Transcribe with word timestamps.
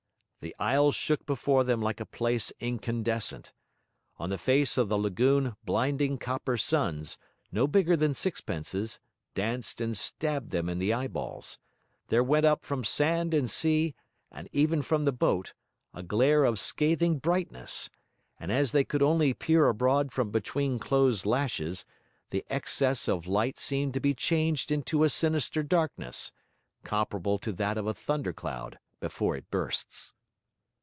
The 0.43 0.55
isle 0.57 0.91
shook 0.91 1.27
before 1.27 1.63
them 1.63 1.83
like 1.83 1.99
a 1.99 2.05
place 2.07 2.51
incandescent; 2.59 3.53
on 4.17 4.31
the 4.31 4.39
face 4.39 4.75
of 4.75 4.89
the 4.89 4.97
lagoon 4.97 5.55
blinding 5.63 6.17
copper 6.17 6.57
suns, 6.57 7.19
no 7.51 7.67
bigger 7.67 7.95
than 7.95 8.15
sixpences, 8.15 8.99
danced 9.35 9.79
and 9.79 9.95
stabbed 9.95 10.49
them 10.49 10.67
in 10.67 10.79
the 10.79 10.93
eyeballs; 10.93 11.59
there 12.07 12.23
went 12.23 12.43
up 12.47 12.65
from 12.65 12.83
sand 12.83 13.35
and 13.35 13.51
sea, 13.51 13.93
and 14.31 14.49
even 14.51 14.81
from 14.81 15.05
the 15.05 15.11
boat, 15.11 15.53
a 15.93 16.01
glare 16.01 16.43
of 16.43 16.57
scathing 16.59 17.19
brightness; 17.19 17.91
and 18.39 18.51
as 18.51 18.71
they 18.71 18.83
could 18.83 19.03
only 19.03 19.35
peer 19.35 19.69
abroad 19.69 20.11
from 20.11 20.31
between 20.31 20.79
closed 20.79 21.23
lashes, 21.23 21.85
the 22.31 22.43
excess 22.49 23.07
of 23.07 23.27
light 23.27 23.59
seemed 23.59 23.93
to 23.93 23.99
be 23.99 24.15
changed 24.15 24.71
into 24.71 25.03
a 25.03 25.09
sinister 25.09 25.61
darkness, 25.61 26.31
comparable 26.83 27.37
to 27.37 27.51
that 27.51 27.77
of 27.77 27.85
a 27.85 27.93
thundercloud 27.93 28.79
before 28.99 29.35
it 29.35 29.47
bursts. 29.51 30.15